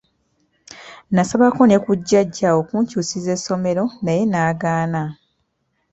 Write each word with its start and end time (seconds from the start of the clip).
Nasabako 1.13 1.61
ne 1.67 1.77
ku 1.83 1.91
jjajja 1.99 2.49
okunkyusiza 2.59 3.29
essomero 3.37 3.83
naye 4.05 4.23
n'agaana. 4.27 5.03